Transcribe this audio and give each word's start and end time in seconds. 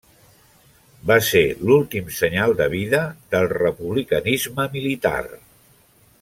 Va 1.11 1.17
ser 1.27 1.43
l'últim 1.67 2.09
senyal 2.21 2.55
de 2.63 2.67
vida 2.73 3.03
del 3.35 3.47
republicanisme 3.59 4.67
militar. 4.79 5.17